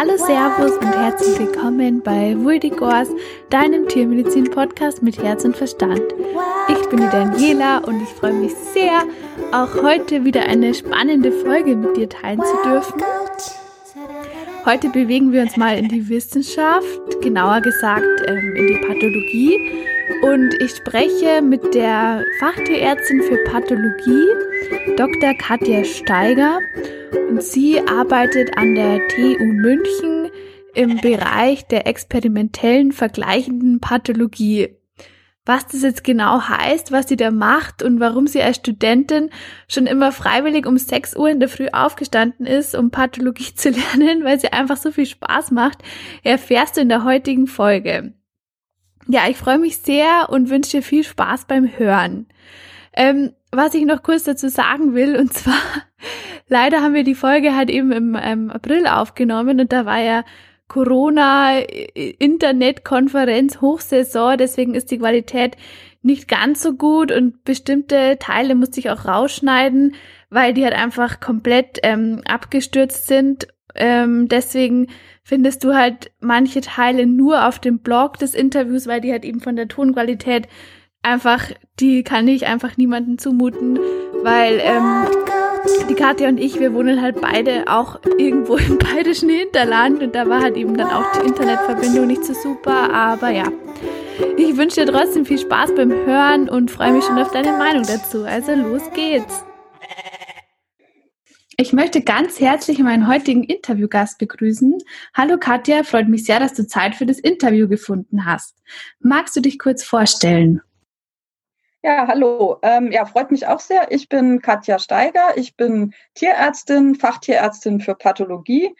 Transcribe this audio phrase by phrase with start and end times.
[0.00, 3.08] Hallo, Servus und herzlich willkommen bei Vuldigors,
[3.50, 6.00] deinem Tiermedizin-Podcast mit Herz und Verstand.
[6.70, 9.02] Ich bin die Daniela und ich freue mich sehr,
[9.52, 13.02] auch heute wieder eine spannende Folge mit dir teilen zu dürfen.
[14.64, 19.89] Heute bewegen wir uns mal in die Wissenschaft, genauer gesagt ähm, in die Pathologie.
[20.22, 24.26] Und ich spreche mit der Fachtierärztin für Pathologie,
[24.96, 25.34] Dr.
[25.34, 26.58] Katja Steiger.
[27.28, 30.30] Und sie arbeitet an der TU München
[30.74, 34.76] im Bereich der experimentellen vergleichenden Pathologie.
[35.46, 39.30] Was das jetzt genau heißt, was sie da macht und warum sie als Studentin
[39.68, 44.24] schon immer freiwillig um 6 Uhr in der Früh aufgestanden ist, um Pathologie zu lernen,
[44.24, 45.78] weil sie einfach so viel Spaß macht,
[46.22, 48.12] erfährst du in der heutigen Folge.
[49.08, 52.26] Ja, ich freue mich sehr und wünsche dir viel Spaß beim Hören.
[52.92, 55.60] Ähm, was ich noch kurz dazu sagen will, und zwar,
[56.48, 60.24] leider haben wir die Folge halt eben im ähm, April aufgenommen und da war ja
[60.68, 65.56] Corona, Internetkonferenz, Hochsaison, deswegen ist die Qualität
[66.02, 69.96] nicht ganz so gut und bestimmte Teile musste ich auch rausschneiden,
[70.30, 73.48] weil die halt einfach komplett ähm, abgestürzt sind.
[73.74, 74.88] Ähm, deswegen
[75.22, 79.40] findest du halt manche Teile nur auf dem Blog des Interviews, weil die halt eben
[79.40, 80.48] von der Tonqualität
[81.02, 81.44] einfach,
[81.78, 83.78] die kann ich einfach niemanden zumuten,
[84.22, 85.06] weil ähm,
[85.88, 90.28] die Katja und ich, wir wohnen halt beide auch irgendwo im bayerischen Hinterland und da
[90.28, 93.44] war halt eben dann auch die Internetverbindung nicht so super, aber ja.
[94.36, 97.84] Ich wünsche dir trotzdem viel Spaß beim Hören und freue mich schon auf deine Meinung
[97.84, 98.24] dazu.
[98.24, 99.44] Also los geht's.
[101.60, 104.78] Ich möchte ganz herzlich meinen heutigen Interviewgast begrüßen.
[105.12, 108.56] Hallo Katja, freut mich sehr, dass du Zeit für das Interview gefunden hast.
[108.98, 110.62] Magst du dich kurz vorstellen?
[111.82, 112.56] Ja, hallo.
[112.62, 113.92] Ähm, ja, freut mich auch sehr.
[113.92, 115.36] Ich bin Katja Steiger.
[115.36, 118.74] Ich bin Tierärztin, Fachtierärztin für Pathologie,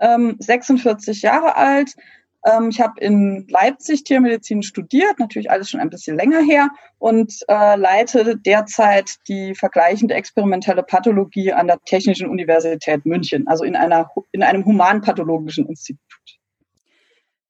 [0.00, 1.94] ähm, 46 Jahre alt.
[2.44, 7.32] Ähm, ich habe in Leipzig Tiermedizin studiert, natürlich alles schon ein bisschen länger her und
[7.48, 14.10] äh, leite derzeit die vergleichende experimentelle Pathologie an der Technischen Universität München, also in, einer,
[14.32, 16.00] in einem humanpathologischen Institut.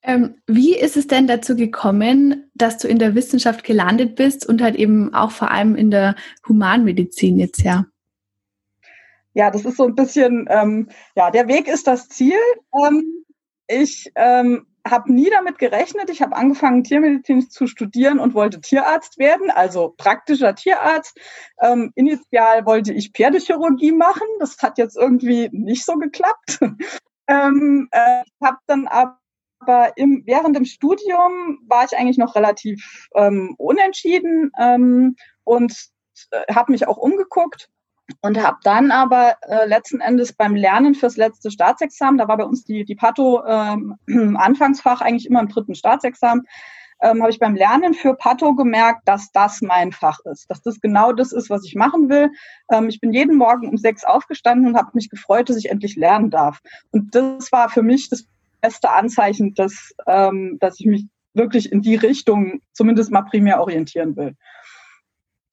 [0.06, 4.60] Ähm, wie ist es denn dazu gekommen, dass du in der Wissenschaft gelandet bist und
[4.62, 6.14] halt eben auch vor allem in der
[6.46, 7.86] Humanmedizin jetzt ja?
[9.32, 12.38] Ja, das ist so ein bisschen, ähm, ja, der Weg ist das Ziel.
[12.86, 13.24] Ähm,
[13.66, 16.10] ich ähm, habe nie damit gerechnet.
[16.10, 21.18] Ich habe angefangen, Tiermedizin zu studieren und wollte Tierarzt werden, also praktischer Tierarzt.
[21.60, 24.26] Ähm, initial wollte ich Pferdechirurgie machen.
[24.40, 26.58] Das hat jetzt irgendwie nicht so geklappt.
[27.28, 29.18] ähm, äh, habe dann aber
[29.66, 35.74] aber im, während dem Studium war ich eigentlich noch relativ ähm, unentschieden ähm, und
[36.32, 37.70] äh, habe mich auch umgeguckt
[38.20, 42.44] und habe dann aber äh, letzten Endes beim Lernen fürs letzte Staatsexamen, da war bei
[42.44, 43.96] uns die, die Pato ähm,
[44.36, 46.44] Anfangsfach eigentlich immer im dritten Staatsexamen,
[47.00, 50.80] ähm, habe ich beim Lernen für Pato gemerkt, dass das mein Fach ist, dass das
[50.80, 52.30] genau das ist, was ich machen will.
[52.70, 55.96] Ähm, ich bin jeden Morgen um sechs aufgestanden und habe mich gefreut, dass ich endlich
[55.96, 56.60] lernen darf.
[56.92, 58.26] Und das war für mich das
[58.60, 64.16] beste Anzeichen, dass, ähm, dass ich mich wirklich in die Richtung zumindest mal primär orientieren
[64.16, 64.36] will.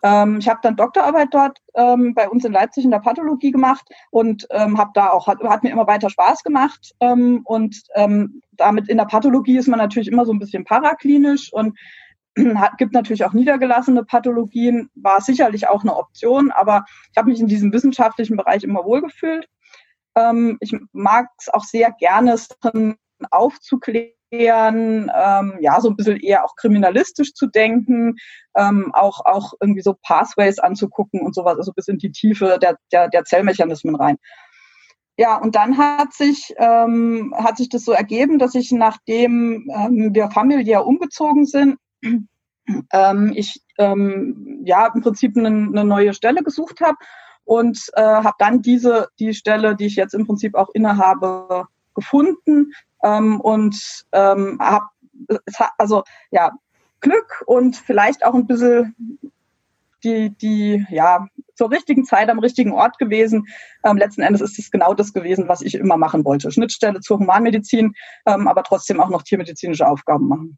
[0.04, 3.88] Ähm, ich habe dann Doktorarbeit dort ähm, bei uns in Leipzig in der Pathologie gemacht
[4.10, 6.94] und ähm, habe da auch, hat, hat, mir immer weiter Spaß gemacht.
[7.00, 11.54] Ähm, und ähm, damit in der Pathologie ist man natürlich immer so ein bisschen paraklinisch
[11.54, 11.78] und
[12.56, 17.40] hat, gibt natürlich auch niedergelassene Pathologien, war sicherlich auch eine Option, aber ich habe mich
[17.40, 19.48] in diesem wissenschaftlichen Bereich immer wohlgefühlt.
[20.16, 22.50] Ähm, ich mag es auch sehr gerne, es
[23.30, 28.16] aufzuklären, ähm, ja, so ein bisschen eher auch kriminalistisch zu denken,
[28.56, 32.78] ähm, auch, auch irgendwie so Pathways anzugucken und sowas, also bis in die Tiefe der,
[32.92, 34.18] der, der Zellmechanismen rein.
[35.18, 40.14] Ja, und dann hat sich, ähm, hat sich das so ergeben, dass ich, nachdem ähm,
[40.14, 41.78] wir familiär umgezogen sind,
[42.94, 46.98] ähm, ich ähm, ja im Prinzip eine, eine neue Stelle gesucht habe
[47.44, 52.74] und äh, habe dann diese die Stelle, die ich jetzt im Prinzip auch innehabe, gefunden
[53.04, 54.86] ähm, und ähm, habe
[55.78, 56.52] also ja
[57.00, 58.96] Glück und vielleicht auch ein bisschen
[60.04, 63.46] die die ja zur richtigen Zeit am richtigen Ort gewesen.
[63.86, 67.20] Ähm, letzten Endes ist es genau das gewesen, was ich immer machen wollte: Schnittstelle zur
[67.20, 67.94] Humanmedizin,
[68.26, 70.58] ähm, aber trotzdem auch noch tiermedizinische Aufgaben machen.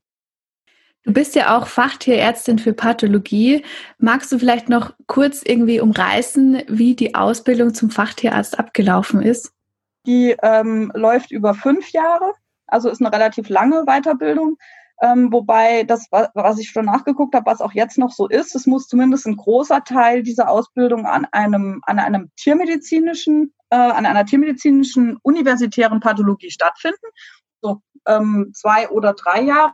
[1.06, 3.66] Du bist ja auch Fachtierärztin für Pathologie.
[3.98, 9.52] Magst du vielleicht noch kurz irgendwie umreißen, wie die Ausbildung zum Fachtierarzt abgelaufen ist?
[10.06, 12.34] Die ähm, läuft über fünf Jahre,
[12.68, 14.58] also ist eine relativ lange Weiterbildung.
[15.02, 18.68] Ähm, wobei das, was ich schon nachgeguckt habe, was auch jetzt noch so ist, es
[18.68, 24.26] muss zumindest ein großer Teil dieser Ausbildung an einem, an einem tiermedizinischen äh, an einer
[24.26, 27.08] tiermedizinischen universitären Pathologie stattfinden.
[27.62, 29.74] So ähm, zwei oder drei Jahre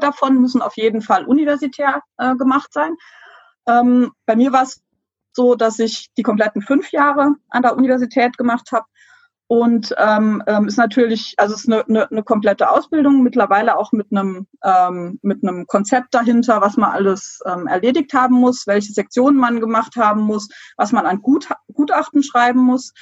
[0.00, 2.96] davon müssen auf jeden Fall universitär äh, gemacht sein.
[3.68, 4.82] Ähm, bei mir war es
[5.32, 8.86] so, dass ich die kompletten fünf Jahre an der Universität gemacht habe
[9.48, 13.92] und ähm, ähm, ist natürlich, also es ist eine, eine, eine komplette Ausbildung, mittlerweile auch
[13.92, 18.92] mit einem, ähm, mit einem Konzept dahinter, was man alles ähm, erledigt haben muss, welche
[18.92, 22.92] Sektionen man gemacht haben muss, was man an Gut, Gutachten schreiben muss.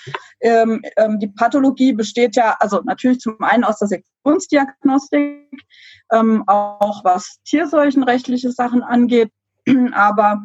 [0.40, 5.64] Ähm, ähm, die Pathologie besteht ja, also natürlich zum einen aus der Sektionsdiagnostik,
[6.12, 9.30] ähm, auch was tierseuchenrechtliche Sachen angeht,
[9.92, 10.42] aber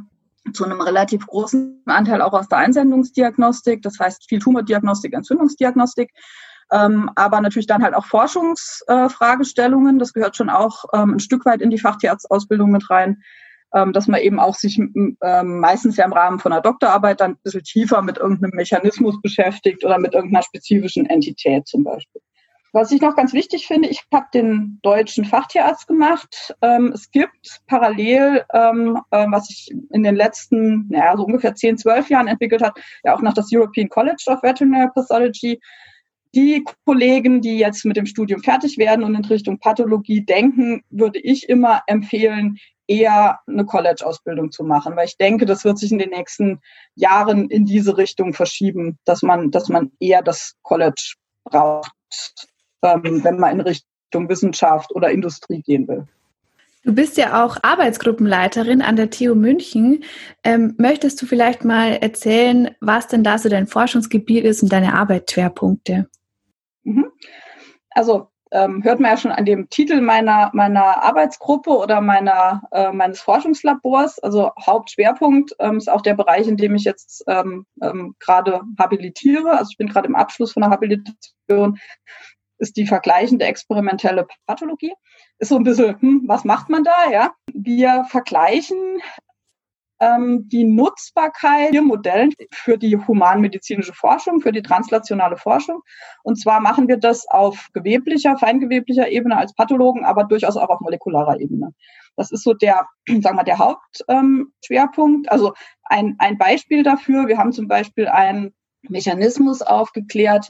[0.54, 6.12] zu einem relativ großen Anteil auch aus der Einsendungsdiagnostik, das heißt viel Tumordiagnostik, Entzündungsdiagnostik,
[6.72, 9.96] ähm, aber natürlich dann halt auch Forschungsfragestellungen.
[9.96, 13.22] Äh, das gehört schon auch ähm, ein Stück weit in die Fachtierärztausbildung mit rein,
[13.74, 17.32] ähm, dass man eben auch sich ähm, meistens ja im Rahmen von einer Doktorarbeit dann
[17.32, 22.22] ein bisschen tiefer mit irgendeinem Mechanismus beschäftigt oder mit irgendeiner spezifischen Entität zum Beispiel.
[22.72, 26.54] Was ich noch ganz wichtig finde, ich habe den deutschen Fachtierarzt gemacht.
[26.62, 31.80] Ähm, es gibt parallel, ähm, äh, was ich in den letzten, naja, so ungefähr 10,
[31.80, 35.60] 12 Jahren entwickelt hat, ja auch noch das European College of Veterinary Pathology.
[36.36, 41.18] Die Kollegen, die jetzt mit dem Studium fertig werden und in Richtung Pathologie denken, würde
[41.18, 46.00] ich immer empfehlen, eher eine College-Ausbildung zu machen, weil ich denke, das wird sich in
[46.00, 46.60] den nächsten
[46.96, 51.92] Jahren in diese Richtung verschieben, dass man, dass man eher das College braucht
[52.84, 56.08] ähm, wenn man in Richtung Wissenschaft oder Industrie gehen will.
[56.86, 60.04] Du bist ja auch Arbeitsgruppenleiterin an der TU München.
[60.44, 64.94] Ähm, möchtest du vielleicht mal erzählen, was denn da so dein Forschungsgebiet ist und deine
[64.94, 66.08] Arbeitsschwerpunkte?
[66.84, 67.12] Mhm.
[67.92, 72.92] Also ähm, hört man ja schon an dem Titel meiner, meiner Arbeitsgruppe oder meiner, äh,
[72.92, 74.20] meines Forschungslabors.
[74.20, 79.52] Also Hauptschwerpunkt ähm, ist auch der Bereich, in dem ich jetzt ähm, ähm gerade habilitiere.
[79.52, 81.78] Also ich bin gerade im Abschluss von der Habilitation
[82.60, 84.94] ist die vergleichende experimentelle Pathologie.
[85.40, 87.10] Ist so ein bisschen, hm, was macht man da?
[87.12, 89.02] Ja, wir vergleichen
[90.00, 95.82] ähm, die Nutzbarkeit der Modellen für die humanmedizinische Forschung, für die translationale Forschung.
[96.24, 100.80] Und zwar machen wir das auf geweblicher, feingeweblicher Ebene als Pathologen, aber durchaus auch auf
[100.80, 101.74] molekularer Ebene.
[102.16, 102.88] Das ist so der,
[103.22, 105.28] sagen wir, der Hauptschwerpunkt.
[105.28, 105.54] Ähm, also
[105.84, 107.28] ein, ein Beispiel dafür.
[107.28, 108.54] Wir haben zum Beispiel einen
[108.84, 110.50] Mechanismus aufgeklärt,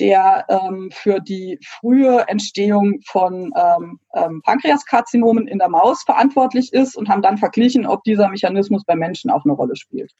[0.00, 6.96] der ähm, für die frühe Entstehung von ähm, ähm, Pankreaskarzinomen in der Maus verantwortlich ist
[6.96, 10.12] und haben dann verglichen, ob dieser Mechanismus bei Menschen auch eine Rolle spielt.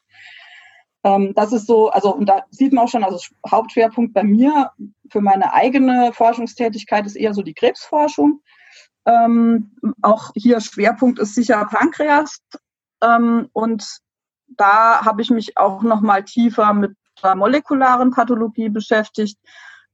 [1.05, 3.19] Ähm, das ist so, also und da sieht man auch schon, also
[3.49, 4.71] Hauptschwerpunkt bei mir
[5.11, 8.41] für meine eigene Forschungstätigkeit ist eher so die Krebsforschung.
[9.07, 12.39] Ähm, auch hier Schwerpunkt ist sicher Pankreas
[13.03, 13.99] ähm, und
[14.57, 16.97] da habe ich mich auch noch mal tiefer mit
[17.35, 19.39] molekularen Pathologie beschäftigt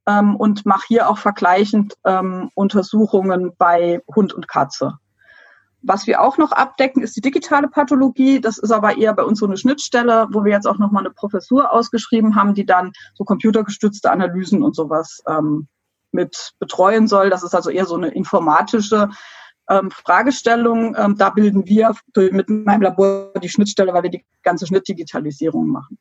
[0.06, 4.98] ähm, und mache hier auch vergleichend ähm, Untersuchungen bei Hund und Katze.
[5.82, 8.40] Was wir auch noch abdecken, ist die digitale Pathologie.
[8.40, 11.14] Das ist aber eher bei uns so eine Schnittstelle, wo wir jetzt auch nochmal eine
[11.14, 15.68] Professur ausgeschrieben haben, die dann so computergestützte Analysen und sowas ähm,
[16.12, 17.30] mit betreuen soll.
[17.30, 19.08] Das ist also eher so eine informatische
[19.70, 20.94] ähm, Fragestellung.
[20.98, 25.98] Ähm, da bilden wir mit meinem Labor die Schnittstelle, weil wir die ganze Schnittdigitalisierung machen.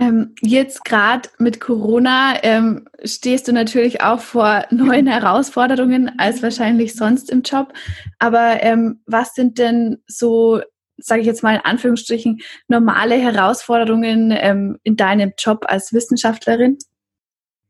[0.00, 6.94] Ähm, jetzt gerade mit Corona ähm, stehst du natürlich auch vor neuen Herausforderungen als wahrscheinlich
[6.94, 7.72] sonst im Job.
[8.20, 10.60] Aber ähm, was sind denn so,
[10.98, 16.78] sage ich jetzt mal in Anführungsstrichen, normale Herausforderungen ähm, in deinem Job als Wissenschaftlerin?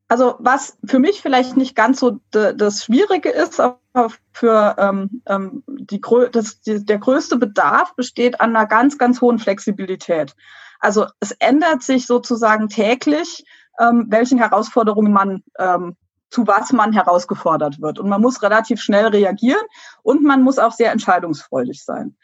[0.08, 5.62] Also was für mich vielleicht nicht ganz so das Schwierige ist, aber für ähm, ähm,
[5.66, 6.00] die,
[6.32, 10.34] das, die, der größte Bedarf besteht an einer ganz, ganz hohen Flexibilität.
[10.78, 13.44] Also es ändert sich sozusagen täglich,
[13.78, 15.96] ähm, welchen Herausforderungen man ähm,
[16.30, 17.98] zu was man herausgefordert wird.
[17.98, 19.64] Und man muss relativ schnell reagieren
[20.02, 22.18] und man muss auch sehr entscheidungsfreudig sein.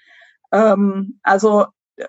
[0.52, 1.64] Ähm, also
[1.96, 2.08] äh,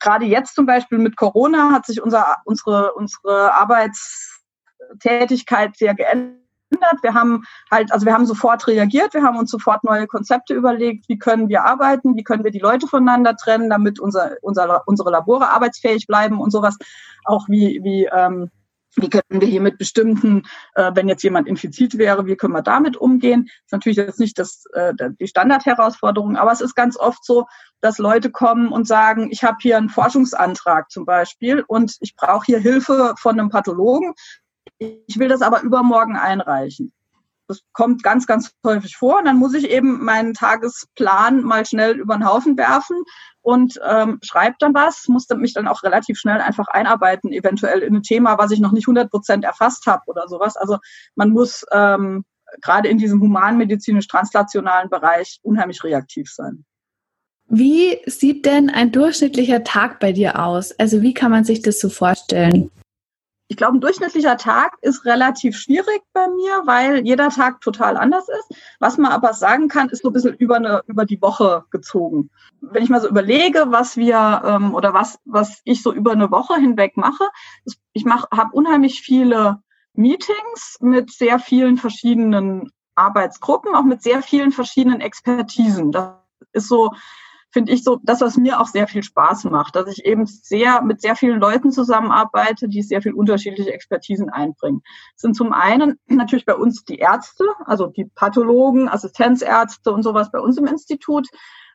[0.00, 7.02] gerade jetzt zum Beispiel mit Corona hat sich unser, unsere, unsere Arbeitstätigkeit sehr geändert verändert.
[7.02, 11.08] Wir haben halt, also wir haben sofort reagiert, wir haben uns sofort neue Konzepte überlegt,
[11.08, 15.10] wie können wir arbeiten, wie können wir die Leute voneinander trennen, damit unser, unser, unsere
[15.10, 16.76] Labore arbeitsfähig bleiben und sowas.
[17.24, 18.50] Auch wie, wie, ähm,
[18.96, 20.42] wie können wir hier mit bestimmten,
[20.74, 23.44] äh, wenn jetzt jemand infiziert wäre, wie können wir damit umgehen?
[23.46, 27.46] Das ist natürlich jetzt nicht das, äh, die Standardherausforderung, aber es ist ganz oft so,
[27.80, 32.46] dass Leute kommen und sagen, ich habe hier einen Forschungsantrag zum Beispiel und ich brauche
[32.46, 34.14] hier Hilfe von einem Pathologen.
[34.78, 36.92] Ich will das aber übermorgen einreichen.
[37.46, 39.18] das kommt ganz, ganz häufig vor.
[39.18, 42.96] Und dann muss ich eben meinen Tagesplan mal schnell über den Haufen werfen
[43.42, 47.96] und ähm, schreibe dann was, musste mich dann auch relativ schnell einfach einarbeiten, eventuell in
[47.96, 50.56] ein Thema, was ich noch nicht 100 Prozent erfasst habe oder sowas.
[50.56, 50.78] Also
[51.14, 52.24] man muss ähm,
[52.62, 56.64] gerade in diesem humanmedizinisch-translationalen Bereich unheimlich reaktiv sein.
[57.46, 60.72] Wie sieht denn ein durchschnittlicher Tag bei dir aus?
[60.78, 62.70] Also wie kann man sich das so vorstellen?
[63.54, 68.28] Ich glaube, ein durchschnittlicher Tag ist relativ schwierig bei mir, weil jeder Tag total anders
[68.28, 68.58] ist.
[68.80, 72.30] Was man aber sagen kann, ist so ein bisschen über, eine, über die Woche gezogen.
[72.60, 76.32] Wenn ich mal so überlege, was wir ähm, oder was, was ich so über eine
[76.32, 77.28] Woche hinweg mache,
[77.64, 84.20] ist, ich mache, habe unheimlich viele Meetings mit sehr vielen verschiedenen Arbeitsgruppen, auch mit sehr
[84.22, 85.92] vielen verschiedenen Expertisen.
[85.92, 86.14] Das
[86.52, 86.90] ist so
[87.54, 90.82] finde ich so das, was mir auch sehr viel Spaß macht, dass ich eben sehr
[90.82, 94.82] mit sehr vielen Leuten zusammenarbeite, die sehr viel unterschiedliche Expertisen einbringen.
[95.14, 100.32] Das sind zum einen natürlich bei uns die Ärzte, also die Pathologen, Assistenzärzte und sowas
[100.32, 101.28] bei uns im Institut,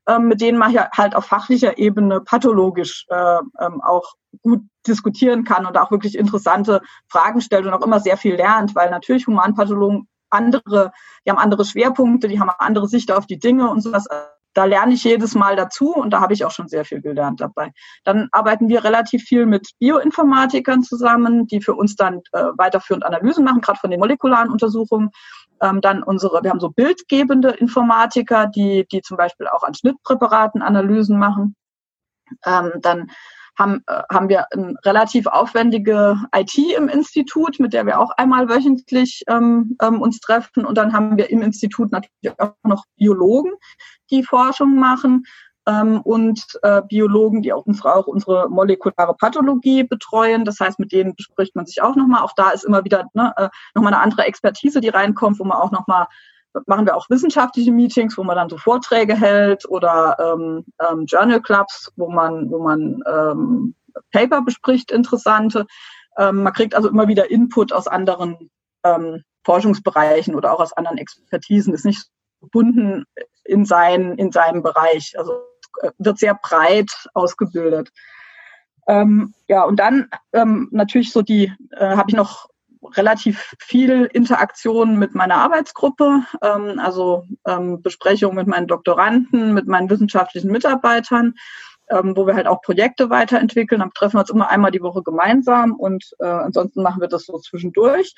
[0.06, 5.46] ähm, mit denen man ja halt auf fachlicher Ebene pathologisch äh, ähm, auch gut diskutieren
[5.46, 9.28] kann und auch wirklich interessante Fragen stellt und auch immer sehr viel lernt, weil natürlich
[9.28, 10.92] Humanpathologen andere,
[11.26, 14.08] die haben andere Schwerpunkte, die haben andere Sicht auf die Dinge und sowas
[14.54, 17.42] da lerne ich jedes Mal dazu und da habe ich auch schon sehr viel gelernt
[17.42, 17.72] dabei.
[18.04, 23.44] Dann arbeiten wir relativ viel mit Bioinformatikern zusammen, die für uns dann äh, weiterführend Analysen
[23.44, 25.12] machen, gerade von den molekularen Untersuchungen.
[25.62, 30.62] Ähm, dann unsere, wir haben so bildgebende Informatiker, die, die zum Beispiel auch an Schnittpräparaten
[30.62, 31.56] Analysen machen.
[32.46, 33.12] Ähm, dann
[33.60, 38.50] haben, äh, haben wir eine relativ aufwendige IT im Institut, mit der wir auch einmal
[38.50, 40.66] wöchentlich ähm, ähm, uns treffen.
[40.66, 43.52] Und dann haben wir im Institut natürlich auch noch Biologen,
[44.10, 45.26] die Forschung machen
[45.68, 50.46] ähm, und äh, Biologen, die auch unsere, auch unsere molekulare Pathologie betreuen.
[50.46, 52.24] Das heißt, mit denen bespricht man sich auch nochmal.
[52.24, 55.58] Auch da ist immer wieder ne, äh, nochmal eine andere Expertise, die reinkommt, wo man
[55.58, 56.08] auch nochmal
[56.66, 61.42] machen wir auch wissenschaftliche Meetings, wo man dann so Vorträge hält oder ähm, ähm, Journal
[61.42, 63.76] Clubs, wo man, wo man ähm,
[64.12, 65.66] Paper bespricht, interessante.
[66.18, 68.50] Ähm, man kriegt also immer wieder Input aus anderen
[68.84, 71.74] ähm, Forschungsbereichen oder auch aus anderen Expertisen.
[71.74, 72.08] Ist nicht
[72.42, 73.06] gebunden
[73.44, 75.16] in, sein, in seinem Bereich.
[75.18, 75.34] Also
[75.82, 77.90] äh, wird sehr breit ausgebildet.
[78.88, 82.49] Ähm, ja, und dann ähm, natürlich so die, äh, habe ich noch
[82.84, 89.90] relativ viel Interaktion mit meiner Arbeitsgruppe, ähm, also ähm, Besprechungen mit meinen Doktoranden, mit meinen
[89.90, 91.34] wissenschaftlichen Mitarbeitern,
[91.90, 93.80] ähm, wo wir halt auch Projekte weiterentwickeln.
[93.80, 97.26] Dann treffen wir uns immer einmal die Woche gemeinsam und äh, ansonsten machen wir das
[97.26, 98.14] so zwischendurch.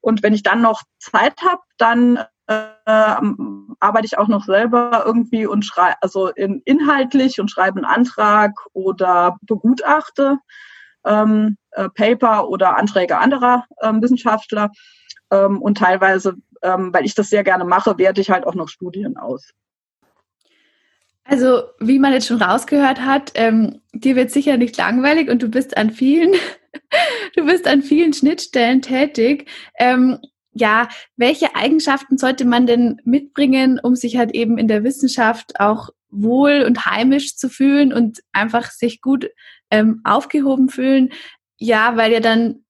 [0.00, 5.46] Und wenn ich dann noch Zeit habe, dann äh, arbeite ich auch noch selber irgendwie
[5.46, 10.38] und schreibe, also in, inhaltlich und schreibe einen Antrag oder begutachte
[11.04, 14.70] ähm, äh, Paper oder Anträge anderer ähm, Wissenschaftler.
[15.30, 18.68] Ähm, und teilweise, ähm, weil ich das sehr gerne mache, werte ich halt auch noch
[18.68, 19.50] Studien aus.
[21.24, 25.48] Also, wie man jetzt schon rausgehört hat, ähm, dir wird sicher nicht langweilig und du
[25.48, 26.34] bist an vielen,
[27.36, 29.48] du bist an vielen Schnittstellen tätig.
[29.78, 30.18] Ähm,
[30.52, 35.90] ja, welche Eigenschaften sollte man denn mitbringen, um sich halt eben in der Wissenschaft auch
[36.10, 39.28] wohl und heimisch zu fühlen und einfach sich gut
[39.74, 41.10] ähm, aufgehoben fühlen?
[41.58, 42.64] Ja, weil ja dann,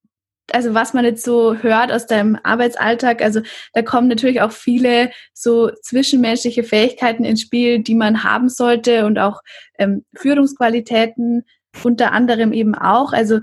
[0.52, 3.40] also was man jetzt so hört aus deinem Arbeitsalltag, also
[3.73, 9.18] da kommen natürlich auch viele so zwischenmenschliche Fähigkeiten ins Spiel, die man haben sollte und
[9.18, 9.40] auch
[9.78, 11.44] ähm, Führungsqualitäten
[11.82, 13.12] unter anderem eben auch.
[13.12, 13.40] Also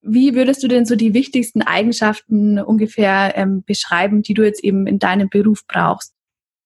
[0.00, 4.86] wie würdest du denn so die wichtigsten Eigenschaften ungefähr ähm, beschreiben, die du jetzt eben
[4.86, 6.14] in deinem Beruf brauchst?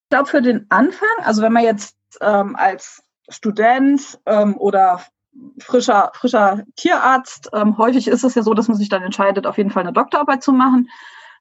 [0.03, 5.01] Ich glaube, für den Anfang, also wenn man jetzt ähm, als Student ähm, oder
[5.59, 9.57] frischer, frischer Tierarzt, ähm, häufig ist es ja so, dass man sich dann entscheidet, auf
[9.57, 10.89] jeden Fall eine Doktorarbeit zu machen.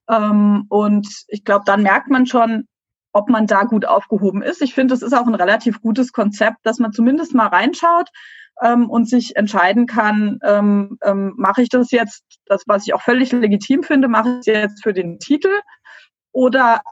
[0.09, 2.67] Ähm, und ich glaube, dann merkt man schon,
[3.13, 4.63] ob man da gut aufgehoben ist.
[4.63, 8.09] Ich finde, es ist auch ein relativ gutes Konzept, dass man zumindest mal reinschaut,
[8.61, 13.03] ähm, und sich entscheiden kann, ähm, ähm, mache ich das jetzt, das, was ich auch
[13.03, 15.53] völlig legitim finde, mache ich es jetzt für den Titel
[16.33, 16.83] oder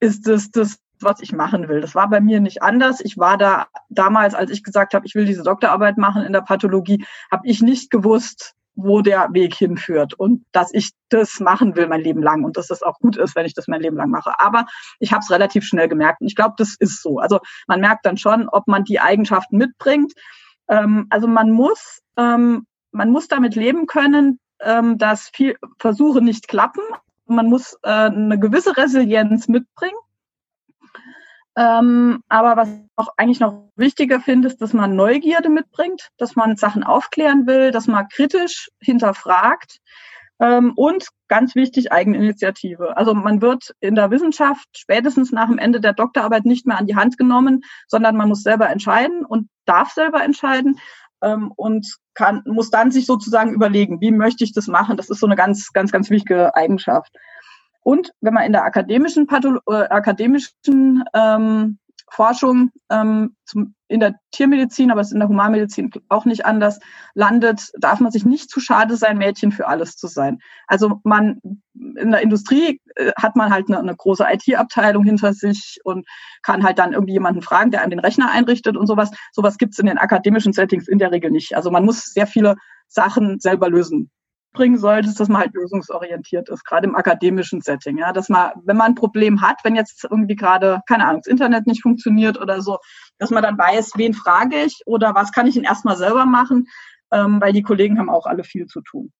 [0.00, 1.80] ist es das, was ich machen will?
[1.80, 3.00] Das war bei mir nicht anders.
[3.00, 6.40] Ich war da damals, als ich gesagt habe, ich will diese Doktorarbeit machen in der
[6.40, 11.88] Pathologie, habe ich nicht gewusst, wo der Weg hinführt und dass ich das machen will
[11.88, 14.10] mein Leben lang und dass das auch gut ist, wenn ich das mein Leben lang
[14.10, 14.38] mache.
[14.38, 14.66] Aber
[15.00, 17.18] ich habe es relativ schnell gemerkt und ich glaube, das ist so.
[17.18, 20.12] Also man merkt dann schon, ob man die Eigenschaften mitbringt.
[20.68, 26.46] Ähm, also man muss, ähm, man muss damit leben können, ähm, dass viel Versuche nicht
[26.46, 26.82] klappen.
[27.26, 29.96] Man muss äh, eine gewisse Resilienz mitbringen.
[31.56, 36.36] Ähm, aber was ich auch eigentlich noch wichtiger finde, ist, dass man Neugierde mitbringt, dass
[36.36, 39.78] man Sachen aufklären will, dass man kritisch hinterfragt
[40.38, 42.96] Ähm, und ganz wichtig, Eigeninitiative.
[42.96, 46.86] Also man wird in der Wissenschaft spätestens nach dem Ende der Doktorarbeit nicht mehr an
[46.86, 50.78] die Hand genommen, sondern man muss selber entscheiden und darf selber entscheiden
[51.22, 54.98] ähm, und kann, muss dann sich sozusagen überlegen, wie möchte ich das machen.
[54.98, 57.16] Das ist so eine ganz, ganz, ganz wichtige Eigenschaft.
[57.86, 61.78] Und wenn man in der akademischen, Patholo äh, akademischen ähm,
[62.10, 66.80] Forschung ähm, zum, in der Tiermedizin, aber es ist in der Humanmedizin auch nicht anders,
[67.14, 70.40] landet, darf man sich nicht zu schade sein, Mädchen für alles zu sein.
[70.66, 71.40] Also man
[71.74, 76.08] in der Industrie äh, hat man halt eine, eine große IT-Abteilung hinter sich und
[76.42, 79.12] kann halt dann irgendwie jemanden fragen, der einem den Rechner einrichtet und sowas.
[79.30, 81.54] Sowas gibt's in den akademischen Settings in der Regel nicht.
[81.54, 82.56] Also man muss sehr viele
[82.88, 84.10] Sachen selber lösen
[84.52, 87.98] bringen sollte, ist, dass man halt lösungsorientiert ist, gerade im akademischen Setting.
[87.98, 91.30] Ja, dass man, wenn man ein Problem hat, wenn jetzt irgendwie gerade, keine Ahnung, das
[91.30, 92.78] Internet nicht funktioniert oder so,
[93.18, 96.66] dass man dann weiß, wen frage ich oder was kann ich denn erstmal selber machen,
[97.12, 99.12] ähm, weil die Kollegen haben auch alle viel zu tun.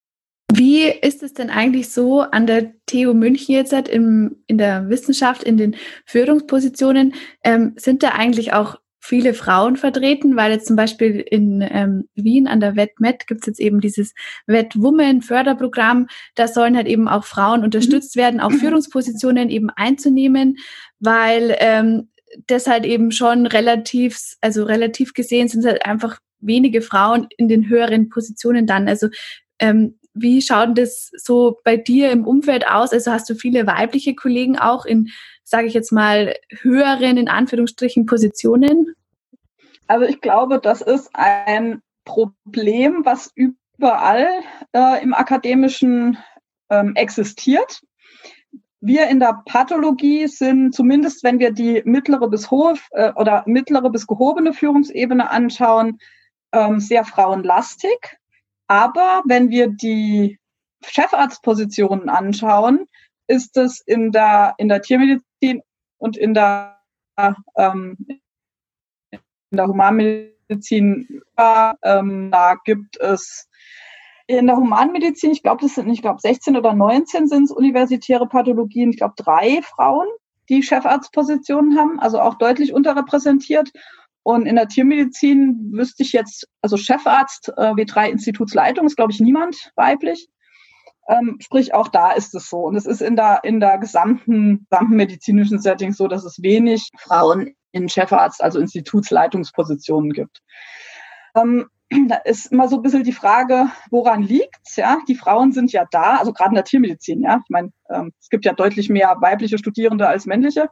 [0.51, 5.43] Wie ist es denn eigentlich so an der TU München jetzt im, in der Wissenschaft,
[5.43, 7.13] in den Führungspositionen?
[7.43, 12.45] Ähm, sind da eigentlich auch viele Frauen vertreten, weil jetzt zum Beispiel in ähm, Wien
[12.45, 14.13] an der WetMed gibt es jetzt eben dieses
[14.47, 16.07] WetWomen-Förderprogramm.
[16.35, 18.19] Da sollen halt eben auch Frauen unterstützt mhm.
[18.19, 20.57] werden, auch Führungspositionen eben einzunehmen,
[20.99, 22.09] weil ähm,
[22.47, 27.69] das halt eben schon relativ, also relativ gesehen sind halt einfach wenige Frauen in den
[27.69, 28.89] höheren Positionen dann.
[28.89, 29.07] Also
[29.59, 32.91] ähm, wie schaut das so bei dir im Umfeld aus?
[32.91, 35.07] Also hast du viele weibliche Kollegen auch in,
[35.47, 38.93] sage ich jetzt mal, höheren, in Anführungsstrichen, Positionen?
[39.87, 44.27] Also ich glaube, das ist ein Problem, was überall
[44.73, 46.17] äh, im akademischen
[46.69, 47.81] ähm, existiert.
[48.81, 53.89] Wir in der Pathologie sind zumindest, wenn wir die mittlere bis hohe äh, oder mittlere
[53.89, 55.99] bis gehobene Führungsebene anschauen,
[56.51, 58.17] ähm, sehr frauenlastig.
[58.67, 60.39] Aber wenn wir die
[60.83, 62.85] Chefarztpositionen anschauen,
[63.27, 65.23] ist es in der, in der Tiermedizin
[65.97, 66.79] und in der,
[67.55, 67.97] ähm,
[69.11, 73.47] in der Humanmedizin, ähm, da gibt es
[74.27, 78.27] in der Humanmedizin, ich glaube, das sind, ich glaube, 16 oder 19 sind es universitäre
[78.27, 80.07] Pathologien, ich glaube, drei Frauen,
[80.49, 83.71] die Chefarztpositionen haben, also auch deutlich unterrepräsentiert.
[84.23, 89.71] Und in der Tiermedizin wüsste ich jetzt, also Chefarzt, äh, W3-Institutsleitung ist, glaube ich, niemand
[89.75, 90.27] weiblich.
[91.07, 92.59] Ähm, sprich, auch da ist es so.
[92.59, 96.89] Und es ist in der, in der gesamten, gesamten medizinischen Setting so, dass es wenig
[96.97, 100.41] Frauen in Chefarzt, also Institutsleitungspositionen gibt.
[101.35, 101.67] Ähm,
[102.07, 104.75] da ist immer so ein bisschen die Frage, woran liegt's?
[104.75, 107.21] Ja, die Frauen sind ja da, also gerade in der Tiermedizin.
[107.21, 110.69] Ja, ich meine, ähm, es gibt ja deutlich mehr weibliche Studierende als männliche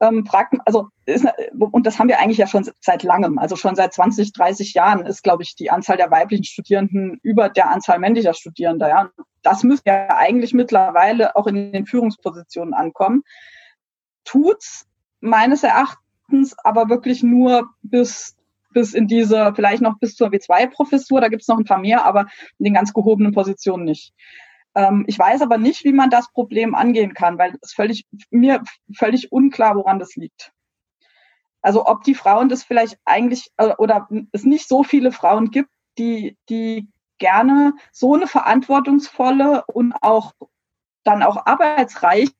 [0.00, 1.26] ähm, fragt, also ist,
[1.58, 5.06] und das haben wir eigentlich ja schon seit langem, also schon seit 20, 30 Jahren
[5.06, 8.88] ist, glaube ich, die Anzahl der weiblichen Studierenden über der Anzahl männlicher Studierender.
[8.88, 9.10] Ja,
[9.46, 13.22] das müsste ja eigentlich mittlerweile auch in den Führungspositionen ankommen.
[14.24, 14.86] Tut's
[15.20, 18.36] meines Erachtens aber wirklich nur bis
[18.72, 22.04] bis in diese, vielleicht noch bis zur W2-Professur, da gibt es noch ein paar mehr,
[22.04, 22.26] aber
[22.58, 24.12] in den ganz gehobenen Positionen nicht.
[24.74, 28.62] Ähm, ich weiß aber nicht, wie man das Problem angehen kann, weil es völlig, mir
[28.94, 30.52] völlig unklar, woran das liegt.
[31.62, 35.70] Also ob die Frauen das vielleicht eigentlich äh, oder es nicht so viele Frauen gibt,
[35.96, 36.86] die, die
[37.18, 40.32] gerne so eine verantwortungsvolle und auch
[41.04, 42.32] dann auch arbeitsreiche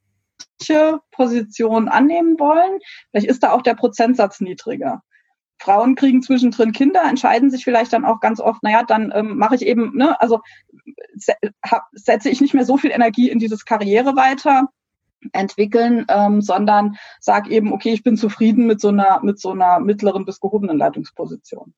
[1.10, 2.80] Position annehmen wollen.
[3.10, 5.02] Vielleicht ist da auch der Prozentsatz niedriger.
[5.58, 9.54] Frauen kriegen zwischendrin Kinder, entscheiden sich vielleicht dann auch ganz oft, naja, dann ähm, mache
[9.54, 10.40] ich eben, ne, also
[11.92, 14.68] setze ich nicht mehr so viel Energie in dieses Karriere weiter
[15.32, 19.80] entwickeln, ähm, sondern sage eben, okay, ich bin zufrieden mit so einer mit so einer
[19.80, 21.74] mittleren bis gehobenen Leitungsposition.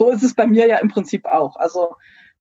[0.00, 1.56] So ist es bei mir ja im Prinzip auch.
[1.56, 1.94] Also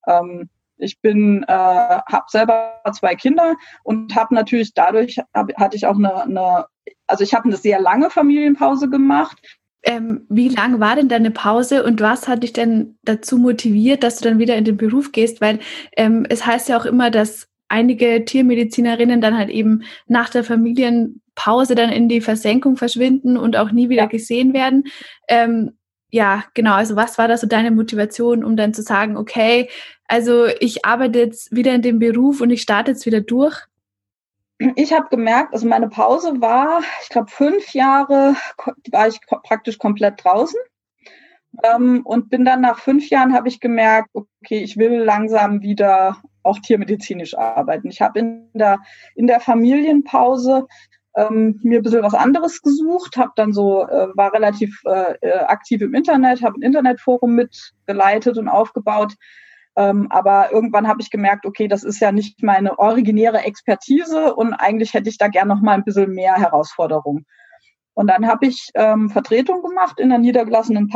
[0.07, 5.85] ähm, ich bin, äh, habe selber zwei Kinder und habe natürlich dadurch hab, hatte ich
[5.85, 6.65] auch eine, eine
[7.05, 9.37] also ich habe eine sehr lange Familienpause gemacht.
[9.83, 14.19] Ähm, wie lang war denn deine Pause und was hat dich denn dazu motiviert, dass
[14.19, 15.41] du dann wieder in den Beruf gehst?
[15.41, 15.59] Weil
[15.97, 21.75] ähm, es heißt ja auch immer, dass einige Tiermedizinerinnen dann halt eben nach der Familienpause
[21.75, 24.07] dann in die Versenkung verschwinden und auch nie wieder ja.
[24.07, 24.85] gesehen werden.
[25.27, 25.73] Ähm,
[26.11, 26.73] ja, genau.
[26.73, 29.69] Also was war da so deine Motivation, um dann zu sagen, okay,
[30.07, 33.69] also ich arbeite jetzt wieder in dem Beruf und ich starte jetzt wieder durch?
[34.75, 38.35] ich habe gemerkt, also meine Pause war, ich glaube, fünf Jahre
[38.91, 40.59] war ich praktisch komplett draußen.
[41.63, 46.17] Ähm, und bin dann nach fünf Jahren habe ich gemerkt, okay, ich will langsam wieder
[46.43, 47.89] auch tiermedizinisch arbeiten.
[47.89, 48.79] Ich habe in der,
[49.15, 50.67] in der Familienpause
[51.19, 55.39] ähm, mir ein bisschen was anderes gesucht, habe dann so, äh, war relativ äh, äh
[55.39, 59.15] aktiv im Internet, habe ein Internetforum mitgeleitet und aufgebaut
[59.75, 64.53] Ähm, aber irgendwann habe ich gemerkt, okay, das ist ja nicht meine originäre Expertise und
[64.53, 67.25] eigentlich hätte ich da gern noch mal ein bisschen mehr Herausforderung.
[67.93, 70.89] Und dann habe ich ähm, Vertretung gemacht in der niedergelassenen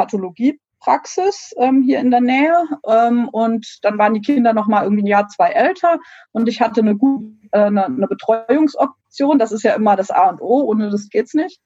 [0.83, 2.65] Pathologiepraxis ähm, hier in der Nähe.
[2.87, 5.99] Ähm, und dann waren die Kinder noch mal irgendwie ein Jahr, zwei älter.
[6.31, 9.39] Und ich hatte eine gute äh, eine, eine Betreuungsoption.
[9.39, 10.63] Das ist ja immer das A und O.
[10.63, 11.61] Ohne das geht's nicht.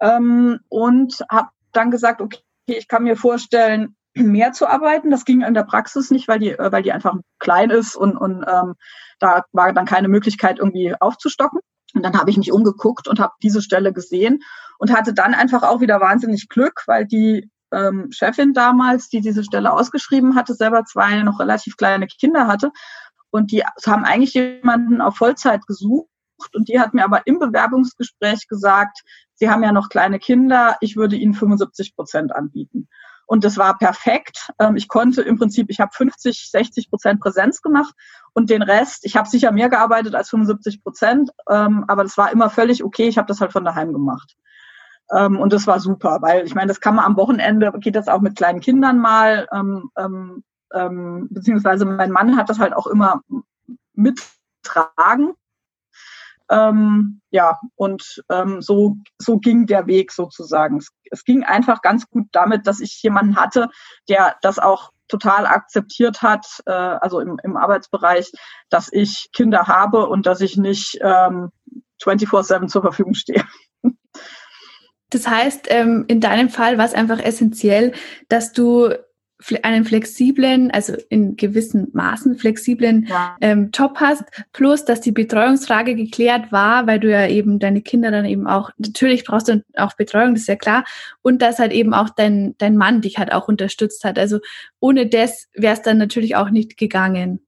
[0.00, 5.10] Ähm, und habe dann gesagt, okay, ich kann mir vorstellen, mehr zu arbeiten.
[5.10, 8.16] Das ging in der Praxis nicht, weil die, äh, weil die einfach klein ist und,
[8.16, 8.74] und ähm,
[9.18, 11.60] da war dann keine Möglichkeit, irgendwie aufzustocken.
[11.94, 14.40] Und dann habe ich mich umgeguckt und habe diese Stelle gesehen
[14.78, 19.44] und hatte dann einfach auch wieder wahnsinnig Glück, weil die ähm, Chefin damals, die diese
[19.44, 22.72] Stelle ausgeschrieben hatte, selber zwei noch relativ kleine Kinder hatte.
[23.30, 26.08] Und die haben eigentlich jemanden auf Vollzeit gesucht.
[26.54, 29.00] Und die hat mir aber im Bewerbungsgespräch gesagt,
[29.34, 32.88] sie haben ja noch kleine Kinder, ich würde ihnen 75 Prozent anbieten.
[33.26, 34.50] Und das war perfekt.
[34.58, 37.94] Ähm, ich konnte im Prinzip, ich habe 50, 60 Prozent Präsenz gemacht
[38.34, 42.30] und den Rest, ich habe sicher mehr gearbeitet als 75 Prozent, ähm, aber das war
[42.32, 43.08] immer völlig okay.
[43.08, 44.36] Ich habe das halt von daheim gemacht.
[45.10, 48.08] Ähm, und das war super, weil ich meine, das kann man am Wochenende, geht das
[48.08, 49.46] auch mit kleinen Kindern mal,
[50.74, 53.20] beziehungsweise mein Mann hat das halt auch immer
[53.92, 55.34] mittragen.
[56.50, 60.76] Ähm, ja, und ähm, so, so ging der Weg sozusagen.
[60.76, 63.70] Es, es ging einfach ganz gut damit, dass ich jemanden hatte,
[64.08, 68.32] der das auch total akzeptiert hat, äh, also im, im Arbeitsbereich,
[68.68, 71.50] dass ich Kinder habe und dass ich nicht ähm,
[72.02, 73.44] 24-7 zur Verfügung stehe.
[75.12, 77.92] Das heißt, ähm, in deinem Fall war es einfach essentiell,
[78.28, 78.94] dass du
[79.62, 83.36] einen flexiblen, also in gewissen Maßen flexiblen ja.
[83.40, 88.10] ähm, Job hast, plus dass die Betreuungsfrage geklärt war, weil du ja eben deine Kinder
[88.10, 90.84] dann eben auch, natürlich brauchst du auch Betreuung, das ist ja klar,
[91.22, 94.18] und dass halt eben auch dein, dein Mann dich halt auch unterstützt hat.
[94.18, 94.38] Also
[94.80, 97.40] ohne das wäre es dann natürlich auch nicht gegangen.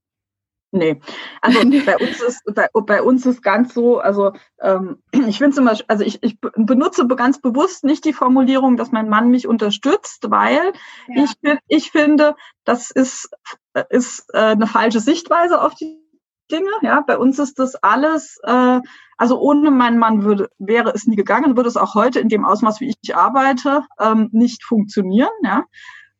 [0.74, 1.00] Nee,
[1.40, 5.66] also bei uns ist bei, bei, uns ist ganz so, also ähm, ich finde zum
[5.66, 10.30] Beispiel, also ich, ich benutze ganz bewusst nicht die Formulierung, dass mein Mann mich unterstützt,
[10.30, 10.72] weil
[11.06, 11.24] ja.
[11.24, 12.34] ich, ich finde,
[12.64, 13.30] das ist,
[13.88, 16.00] ist äh, eine falsche Sichtweise auf die
[16.50, 16.70] Dinge.
[16.82, 18.80] Ja, bei uns ist das alles, äh,
[19.16, 22.44] also ohne meinen Mann würde, wäre es nie gegangen, würde es auch heute in dem
[22.44, 25.30] Ausmaß, wie ich arbeite, ähm, nicht funktionieren.
[25.44, 25.66] Ja.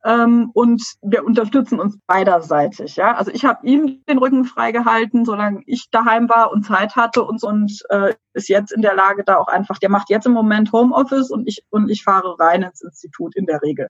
[0.05, 2.97] Ähm, und wir unterstützen uns beiderseitig.
[2.97, 3.15] Ja?
[3.15, 7.43] Also ich habe ihm den Rücken freigehalten, solange ich daheim war und Zeit hatte und,
[7.43, 10.73] und äh, ist jetzt in der Lage, da auch einfach, der macht jetzt im Moment
[10.73, 13.89] Homeoffice und ich, und ich fahre rein ins Institut in der Regel,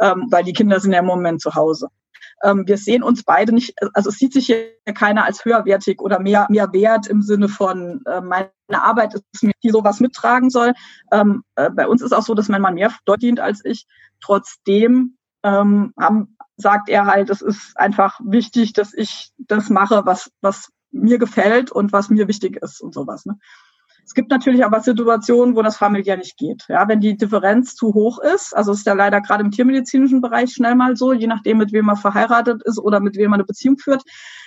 [0.00, 1.88] ähm, weil die Kinder sind ja im Moment zu Hause.
[2.42, 6.18] Ähm, wir sehen uns beide nicht, also es sieht sich hier keiner als höherwertig oder
[6.18, 10.72] mehr, mehr wert im Sinne von, äh, meine Arbeit ist mir, die sowas mittragen soll.
[11.12, 13.86] Ähm, äh, bei uns ist auch so, dass mein Mann mehr dort dient als ich.
[14.20, 20.30] Trotzdem ähm, haben, sagt er halt, es ist einfach wichtig, dass ich das mache, was,
[20.40, 23.24] was mir gefällt und was mir wichtig ist und sowas.
[23.24, 23.38] Ne?
[24.04, 26.64] Es gibt natürlich aber Situationen, wo das familiär nicht geht.
[26.68, 30.52] Ja, wenn die Differenz zu hoch ist, also ist ja leider gerade im tiermedizinischen Bereich
[30.52, 33.46] schnell mal so, je nachdem, mit wem man verheiratet ist oder mit wem man eine
[33.46, 34.02] Beziehung führt,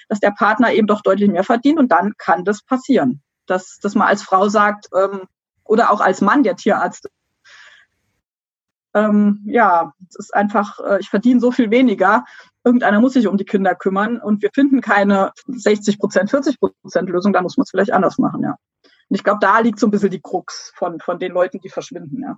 [0.10, 3.22] dass der Partner eben doch deutlich mehr verdient und dann kann das passieren.
[3.48, 5.22] Dass, dass man als Frau sagt, ähm,
[5.64, 7.10] oder auch als Mann, der Tierarzt
[8.96, 12.24] ähm, ja, es ist einfach, äh, ich verdiene so viel weniger.
[12.64, 17.10] Irgendeiner muss sich um die Kinder kümmern und wir finden keine 60 Prozent, 40 Prozent
[17.10, 18.56] Lösung, dann muss man es vielleicht anders machen, ja.
[19.08, 21.70] Und ich glaube, da liegt so ein bisschen die Krux von, von den Leuten, die
[21.70, 22.38] verschwinden, ja.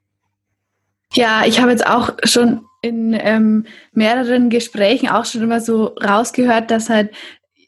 [1.14, 6.70] Ja, ich habe jetzt auch schon in ähm, mehreren Gesprächen auch schon immer so rausgehört,
[6.70, 7.12] dass halt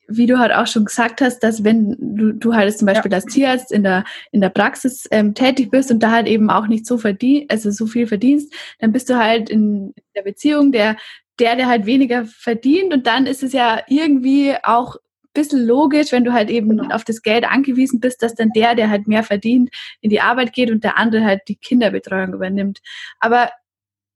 [0.10, 3.17] wie du halt auch schon gesagt hast, dass wenn du, du halt zum Beispiel ja.
[3.17, 6.67] als Tierarzt in der, in der Praxis ähm, tätig bist und da halt eben auch
[6.67, 10.98] nicht so verdient, also so viel verdienst, dann bist du halt in der Beziehung der,
[11.39, 16.12] der, der halt weniger verdient und dann ist es ja irgendwie auch ein bisschen logisch,
[16.12, 16.93] wenn du halt eben genau.
[16.93, 19.69] auf das Geld angewiesen bist, dass dann der, der halt mehr verdient,
[20.02, 22.80] in die Arbeit geht und der andere halt die Kinderbetreuung übernimmt.
[23.19, 23.52] Aber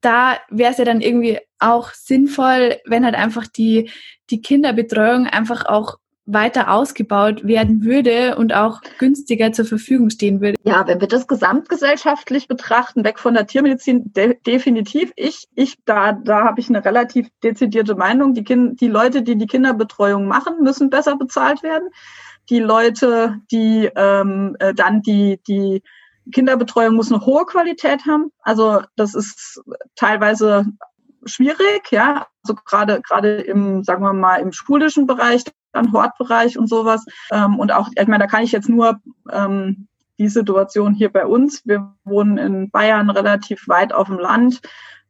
[0.03, 3.89] da wäre es ja dann irgendwie auch sinnvoll, wenn halt einfach die,
[4.29, 10.57] die Kinderbetreuung einfach auch weiter ausgebaut werden würde und auch günstiger zur Verfügung stehen würde.
[10.63, 15.11] Ja, wenn wir das gesamtgesellschaftlich betrachten, weg von der Tiermedizin, de definitiv.
[15.17, 18.33] Ich, ich, da, da habe ich eine relativ dezidierte Meinung.
[18.33, 21.89] Die, kind, die Leute, die die Kinderbetreuung machen, müssen besser bezahlt werden.
[22.49, 25.81] Die Leute, die ähm, äh, dann die, die
[26.31, 28.31] Kinderbetreuung muss eine hohe Qualität haben.
[28.41, 29.62] Also das ist
[29.95, 30.65] teilweise
[31.25, 32.27] schwierig, ja.
[32.43, 37.05] Also gerade gerade im, sagen wir mal, im schulischen Bereich, dann Hortbereich und sowas.
[37.31, 38.99] Ähm, und auch, ich meine, da kann ich jetzt nur
[39.31, 39.88] ähm,
[40.19, 41.65] die Situation hier bei uns.
[41.65, 44.62] Wir wohnen in Bayern relativ weit auf dem Land.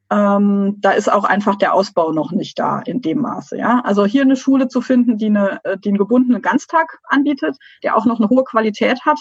[0.09, 3.57] ähm, da ist auch einfach der Ausbau noch nicht da in dem Maße.
[3.57, 3.81] Ja?
[3.83, 7.95] Also hier eine Schule zu finden, die, eine, äh, die einen gebundenen Ganztag anbietet, der
[7.97, 9.19] auch noch eine hohe Qualität hat,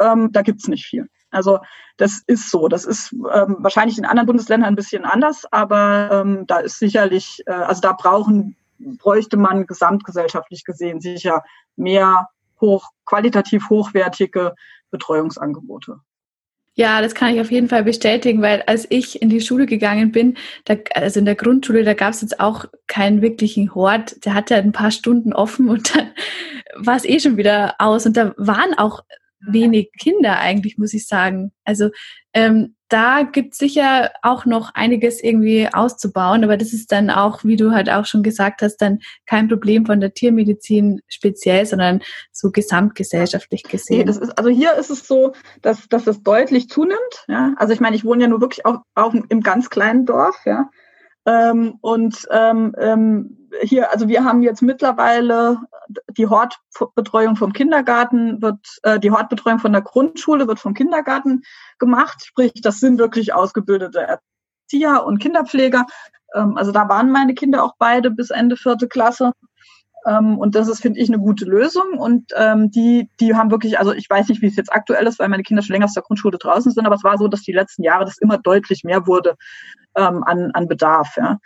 [0.00, 1.08] ähm, da gibt's nicht viel.
[1.30, 1.58] Also
[1.96, 2.68] das ist so.
[2.68, 7.42] Das ist ähm, wahrscheinlich in anderen Bundesländern ein bisschen anders, aber ähm, da ist sicherlich,
[7.46, 11.44] äh, also da brauchen, bräuchte man gesamtgesellschaftlich gesehen sicher
[11.76, 12.28] mehr
[12.60, 14.54] hoch, qualitativ hochwertige
[14.90, 16.00] Betreuungsangebote.
[16.78, 20.12] Ja, das kann ich auf jeden Fall bestätigen, weil als ich in die Schule gegangen
[20.12, 24.24] bin, da, also in der Grundschule, da gab es jetzt auch keinen wirklichen Hort.
[24.24, 26.12] Der hatte ein paar Stunden offen und dann
[26.76, 28.06] war es eh schon wieder aus.
[28.06, 29.02] Und da waren auch
[29.40, 31.52] wenig Kinder eigentlich, muss ich sagen.
[31.64, 31.90] Also
[32.32, 37.44] ähm, da gibt es sicher auch noch einiges irgendwie auszubauen, aber das ist dann auch,
[37.44, 42.00] wie du halt auch schon gesagt hast, dann kein Problem von der Tiermedizin speziell, sondern
[42.32, 43.98] so gesamtgesellschaftlich gesehen.
[43.98, 46.98] Nee, das ist, also hier ist es so, dass, dass das deutlich zunimmt.
[47.28, 47.54] Ja?
[47.58, 50.70] Also ich meine, ich wohne ja nur wirklich auch, auch im ganz kleinen Dorf, ja.
[51.26, 55.58] Ähm, und ähm, ähm, hier, also wir haben jetzt mittlerweile
[56.16, 61.42] die Hortbetreuung vom Kindergarten wird, äh, die Hortbetreuung von der Grundschule wird vom Kindergarten
[61.78, 62.24] gemacht.
[62.24, 64.20] Sprich, das sind wirklich ausgebildete
[64.68, 65.86] Erzieher und Kinderpfleger.
[66.34, 69.32] Ähm, also da waren meine Kinder auch beide bis Ende vierte Klasse.
[70.06, 71.98] Ähm, und das ist, finde ich, eine gute Lösung.
[71.98, 75.18] Und ähm, die, die haben wirklich, also ich weiß nicht, wie es jetzt aktuell ist,
[75.18, 77.42] weil meine Kinder schon länger aus der Grundschule draußen sind, aber es war so, dass
[77.42, 79.36] die letzten Jahre das immer deutlich mehr wurde
[79.96, 81.16] ähm, an, an Bedarf.
[81.16, 81.38] Ja.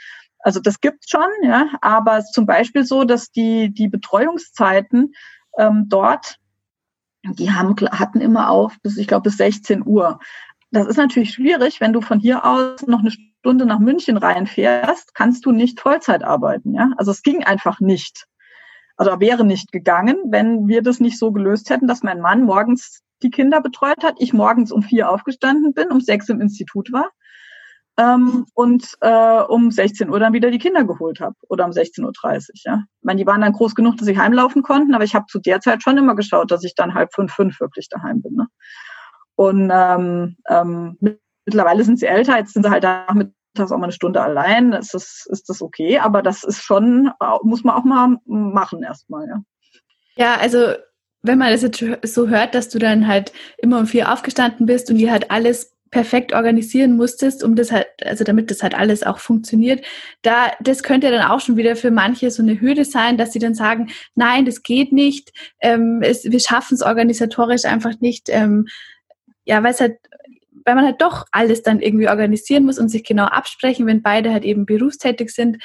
[0.43, 5.13] Also das gibt's schon, ja, aber es ist zum Beispiel so, dass die, die Betreuungszeiten
[5.57, 6.39] ähm, dort,
[7.25, 10.19] die haben, hatten immer auf bis, ich glaube, bis 16 Uhr.
[10.73, 15.15] Das ist natürlich schwierig, wenn du von hier aus noch eine Stunde nach München reinfährst,
[15.15, 16.91] kannst du nicht Vollzeit arbeiten, ja.
[16.97, 18.27] Also es ging einfach nicht.
[18.97, 23.03] Also wäre nicht gegangen, wenn wir das nicht so gelöst hätten, dass mein Mann morgens
[23.23, 27.11] die Kinder betreut hat, ich morgens um vier aufgestanden bin, um sechs im Institut war
[27.99, 32.05] ähm, und äh, um 16 Uhr dann wieder die Kinder geholt habe oder um 16.30
[32.05, 32.13] Uhr.
[32.65, 32.85] Ja.
[33.01, 35.39] Ich meine, die waren dann groß genug, dass sie heimlaufen konnten, aber ich habe zu
[35.39, 38.35] der Zeit schon immer geschaut, dass ich dann halb fünf, fünf wirklich daheim bin.
[38.35, 38.47] Ne?
[39.35, 40.97] Und ähm, ähm,
[41.45, 44.95] mittlerweile sind sie älter, jetzt sind sie halt nachmittags auch mal eine Stunde allein, ist
[44.95, 47.11] das, ist das okay, aber das ist schon,
[47.43, 49.43] muss man auch mal machen erstmal, ja.
[50.17, 50.75] Ja, also
[51.23, 54.91] wenn man das jetzt so hört, dass du dann halt immer um vier aufgestanden bist
[54.91, 59.05] und dir halt alles perfekt organisieren musstest, um das halt, also damit das halt alles
[59.05, 59.85] auch funktioniert,
[60.23, 63.39] da, das könnte dann auch schon wieder für manche so eine Hürde sein, dass sie
[63.39, 68.67] dann sagen, nein, das geht nicht, ähm, es, wir schaffen es organisatorisch einfach nicht, ähm,
[69.45, 69.99] ja, weil es halt,
[70.65, 74.33] weil man halt doch alles dann irgendwie organisieren muss und sich genau absprechen, wenn beide
[74.33, 75.59] halt eben berufstätig sind,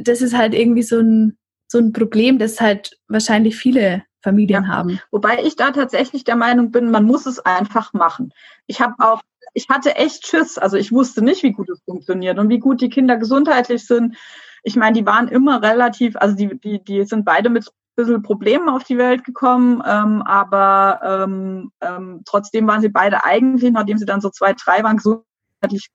[0.00, 4.68] das ist halt irgendwie so ein, so ein Problem, das halt wahrscheinlich viele Familien ja.
[4.68, 5.00] haben.
[5.10, 8.34] Wobei ich da tatsächlich der Meinung bin, man muss es einfach machen.
[8.66, 9.22] Ich habe auch
[9.54, 10.58] ich hatte echt Schiss.
[10.58, 14.16] Also ich wusste nicht, wie gut es funktioniert und wie gut die Kinder gesundheitlich sind.
[14.62, 18.22] Ich meine, die waren immer relativ, also die, die, die sind beide mit ein bisschen
[18.22, 23.98] Problemen auf die Welt gekommen, ähm, aber ähm, ähm, trotzdem waren sie beide eigentlich, nachdem
[23.98, 25.90] sie dann so zwei, drei waren, gesundheitlich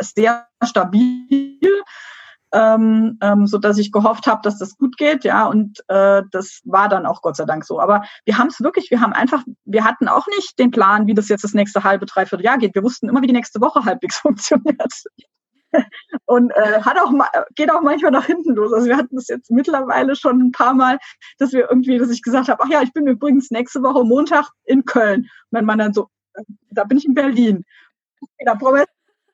[0.00, 1.58] sehr stabil
[2.52, 6.60] ähm, ähm, so dass ich gehofft habe, dass das gut geht, ja, und äh, das
[6.64, 7.80] war dann auch Gott sei Dank so.
[7.80, 11.14] Aber wir haben es wirklich, wir haben einfach, wir hatten auch nicht den Plan, wie
[11.14, 12.74] das jetzt das nächste halbe, dreiviertel Jahr geht.
[12.74, 14.92] Wir wussten immer, wie die nächste Woche halbwegs funktioniert.
[16.26, 17.10] Und äh, hat auch
[17.54, 18.74] geht auch manchmal nach hinten los.
[18.74, 20.98] Also wir hatten das jetzt mittlerweile schon ein paar Mal,
[21.38, 24.50] dass wir irgendwie, dass ich gesagt habe, ach ja, ich bin übrigens nächste Woche Montag
[24.64, 25.22] in Köln.
[25.22, 27.64] Und mein Mann dann so, äh, da bin ich in Berlin.
[28.44, 28.84] Da brauchen wir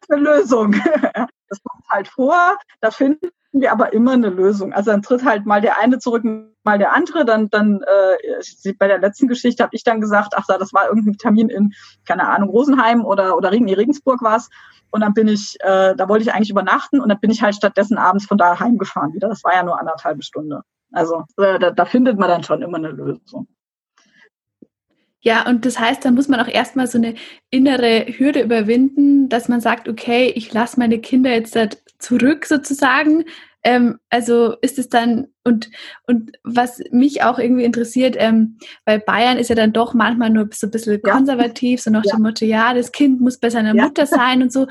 [0.08, 0.76] eine Lösung.
[1.48, 4.72] Das kommt halt vor, da finden wir aber immer eine Lösung.
[4.72, 6.24] Also dann tritt halt mal der eine zurück,
[6.64, 7.24] mal der andere.
[7.24, 11.16] Dann, dann äh, bei der letzten Geschichte habe ich dann gesagt, ach das war irgendein
[11.16, 11.72] Termin in,
[12.06, 14.48] keine Ahnung, Rosenheim oder, oder Regen, Regensburg war es.
[14.90, 17.54] Und dann bin ich, äh, da wollte ich eigentlich übernachten und dann bin ich halt
[17.54, 19.28] stattdessen abends von da heimgefahren wieder.
[19.28, 20.62] Das war ja nur anderthalb Stunde.
[20.92, 23.48] Also äh, da, da findet man dann schon immer eine Lösung.
[25.20, 27.14] Ja, und das heißt, dann muss man auch erstmal so eine
[27.50, 33.24] innere Hürde überwinden, dass man sagt, okay, ich lasse meine Kinder jetzt halt zurück sozusagen.
[33.64, 35.70] Ähm, also ist es dann, und,
[36.06, 40.48] und was mich auch irgendwie interessiert, ähm, weil Bayern ist ja dann doch manchmal nur
[40.52, 42.14] so ein bisschen konservativ, so nach ja.
[42.14, 43.84] dem Motto, ja, das Kind muss bei seiner ja.
[43.84, 44.68] Mutter sein und so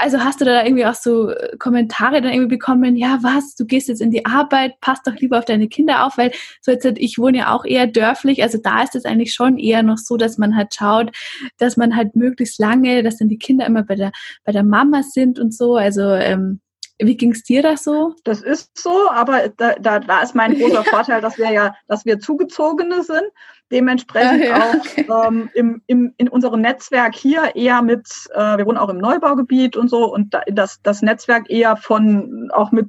[0.00, 3.64] also hast du da irgendwie auch so äh, Kommentare dann irgendwie bekommen, ja, was, du
[3.64, 6.86] gehst jetzt in die Arbeit, passt doch lieber auf deine Kinder auf, weil so jetzt,
[6.96, 10.16] ich wohne ja auch eher dörflich, also da ist es eigentlich schon eher noch so,
[10.16, 11.14] dass man halt schaut,
[11.58, 14.12] dass man halt möglichst lange, dass dann die Kinder immer bei der,
[14.44, 16.60] bei der Mama sind und so, also ähm,
[17.00, 18.14] wie ging es dir da so?
[18.24, 22.04] Das ist so, aber da, da, da ist mein großer Vorteil, dass wir ja, dass
[22.04, 23.22] wir Zugezogene sind.
[23.70, 25.10] Dementsprechend ah, ja, okay.
[25.10, 28.98] auch ähm, im, im, in unserem Netzwerk hier eher mit, äh, wir wohnen auch im
[28.98, 32.88] Neubaugebiet und so und da, das, das Netzwerk eher von auch mit,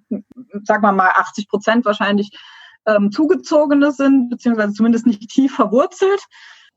[0.64, 2.32] sagen wir mal, 80 Prozent wahrscheinlich
[2.86, 6.22] ähm, zugezogene sind, beziehungsweise zumindest nicht tief verwurzelt.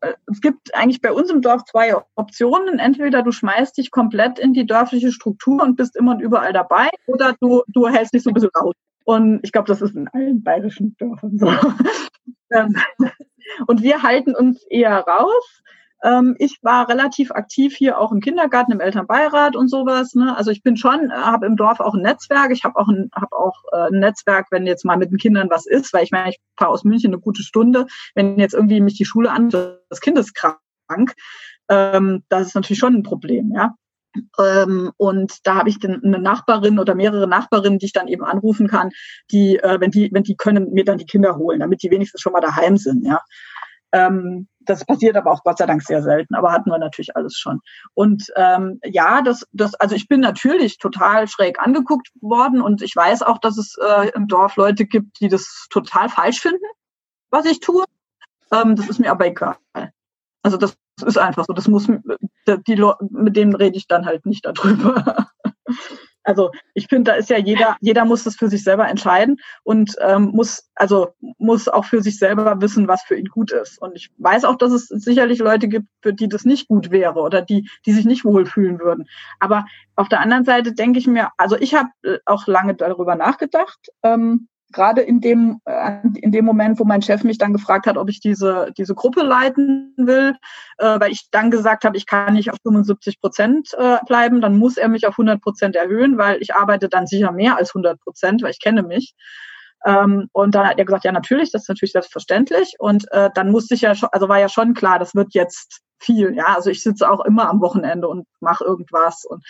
[0.00, 2.78] Äh, es gibt eigentlich bei uns im Dorf zwei Optionen.
[2.78, 6.88] Entweder du schmeißt dich komplett in die dörfliche Struktur und bist immer und überall dabei,
[7.06, 8.74] oder du, du hältst dich so ein bisschen raus.
[9.04, 11.52] Und ich glaube, das ist in allen bayerischen Dörfern so.
[13.66, 15.62] Und wir halten uns eher raus.
[16.02, 20.14] Ähm, ich war relativ aktiv hier auch im Kindergarten, im Elternbeirat und sowas.
[20.14, 20.36] Ne?
[20.36, 22.50] Also ich bin schon, äh, habe im Dorf auch ein Netzwerk.
[22.50, 25.48] Ich habe auch, ein, hab auch äh, ein Netzwerk, wenn jetzt mal mit den Kindern
[25.50, 27.86] was ist, weil ich meine, ich fahre aus München eine gute Stunde.
[28.14, 31.14] Wenn jetzt irgendwie mich die Schule an, das Kind ist krank,
[31.68, 33.74] ähm, das ist natürlich schon ein Problem, ja.
[34.38, 38.24] Ähm, und da habe ich dann eine Nachbarin oder mehrere Nachbarinnen, die ich dann eben
[38.24, 38.90] anrufen kann,
[39.30, 42.20] die, äh, wenn die, wenn die können, mir dann die Kinder holen, damit die wenigstens
[42.20, 43.20] schon mal daheim sind, ja.
[43.92, 47.36] Ähm, das passiert aber auch Gott sei Dank sehr selten, aber hatten wir natürlich alles
[47.36, 47.60] schon.
[47.94, 52.96] Und ähm, ja, das, das, also ich bin natürlich total schräg angeguckt worden und ich
[52.96, 56.64] weiß auch, dass es äh, im Dorf Leute gibt, die das total falsch finden,
[57.30, 57.84] was ich tue.
[58.52, 59.56] Ähm, das ist mir aber egal.
[60.42, 60.76] Also das
[61.06, 61.52] ist einfach so.
[61.52, 65.28] Das muss die Leute, mit denen rede ich dann halt nicht darüber.
[66.24, 69.96] Also ich finde, da ist ja jeder, jeder muss das für sich selber entscheiden und
[70.00, 73.80] ähm, muss, also muss auch für sich selber wissen, was für ihn gut ist.
[73.80, 77.18] Und ich weiß auch, dass es sicherlich Leute gibt, für die das nicht gut wäre
[77.20, 79.08] oder die, die sich nicht wohlfühlen würden.
[79.40, 83.16] Aber auf der anderen Seite denke ich mir, also ich habe äh, auch lange darüber
[83.16, 83.88] nachgedacht.
[84.02, 87.96] Ähm, gerade in dem, äh, in dem Moment, wo mein Chef mich dann gefragt hat,
[87.96, 90.34] ob ich diese, diese Gruppe leiten will,
[90.78, 94.58] äh, weil ich dann gesagt habe, ich kann nicht auf 75 Prozent äh, bleiben, dann
[94.58, 98.00] muss er mich auf 100 Prozent erhöhen, weil ich arbeite dann sicher mehr als 100
[98.00, 99.14] Prozent, weil ich kenne mich.
[99.84, 102.74] Ähm, und dann hat er gesagt, ja, natürlich, das ist natürlich selbstverständlich.
[102.78, 105.80] Und äh, dann musste ich ja schon, also war ja schon klar, das wird jetzt
[105.98, 106.34] viel.
[106.34, 109.44] Ja, also ich sitze auch immer am Wochenende und mache irgendwas und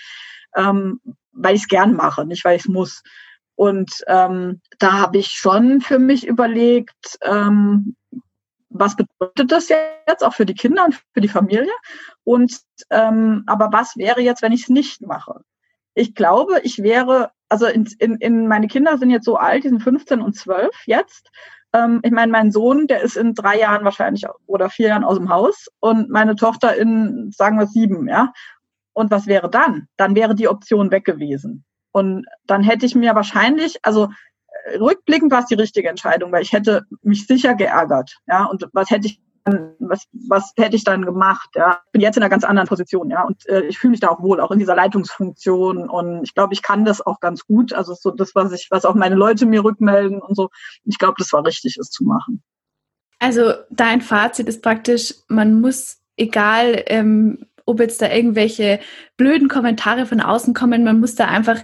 [0.57, 1.01] ähm,
[1.33, 3.03] weil ich es gern mache, nicht weil ich es muss.
[3.63, 7.95] Und ähm, da habe ich schon für mich überlegt, ähm,
[8.71, 11.71] was bedeutet das jetzt auch für die Kinder und für die Familie?
[12.25, 12.59] Und
[12.91, 15.43] ähm, aber was wäre jetzt, wenn ich es nicht mache?
[15.95, 19.69] Ich glaube, ich wäre, also in, in, in meine Kinder sind jetzt so alt, die
[19.69, 21.31] sind 15 und 12 jetzt.
[21.73, 25.19] Ähm, ich meine, mein Sohn, der ist in drei Jahren wahrscheinlich oder vier Jahren aus
[25.19, 28.33] dem Haus und meine Tochter in, sagen wir, sieben, ja.
[28.93, 29.87] Und was wäre dann?
[29.97, 31.65] Dann wäre die Option weg gewesen.
[31.93, 34.09] Und dann hätte ich mir wahrscheinlich, also
[34.67, 38.17] äh, rückblickend war es die richtige Entscheidung, weil ich hätte mich sicher geärgert.
[38.27, 41.51] Ja, und was hätte ich dann, was, was hätte ich dann gemacht?
[41.55, 44.01] Ja, ich bin jetzt in einer ganz anderen Position, ja, und äh, ich fühle mich
[44.01, 45.89] da auch wohl, auch in dieser Leitungsfunktion.
[45.89, 47.73] Und ich glaube, ich kann das auch ganz gut.
[47.73, 50.51] Also so das, was ich, was auch meine Leute mir rückmelden und so.
[50.85, 52.43] Ich glaube, das war richtig, es zu machen.
[53.19, 58.81] Also dein Fazit ist praktisch, man muss, egal ähm, ob jetzt da irgendwelche
[59.17, 60.85] blöden Kommentare von außen kommen.
[60.85, 61.63] Man muss da einfach